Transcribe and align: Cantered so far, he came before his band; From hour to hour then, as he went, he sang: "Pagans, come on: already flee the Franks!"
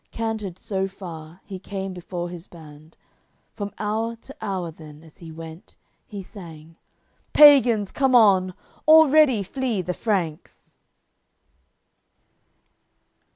Cantered 0.09 0.57
so 0.57 0.87
far, 0.87 1.41
he 1.45 1.59
came 1.59 1.93
before 1.93 2.29
his 2.29 2.47
band; 2.47 2.97
From 3.53 3.71
hour 3.77 4.15
to 4.15 4.35
hour 4.41 4.71
then, 4.71 5.03
as 5.03 5.19
he 5.19 5.31
went, 5.31 5.75
he 6.07 6.23
sang: 6.23 6.75
"Pagans, 7.33 7.91
come 7.91 8.15
on: 8.15 8.55
already 8.87 9.43
flee 9.43 9.83
the 9.83 9.93
Franks!" 9.93 10.75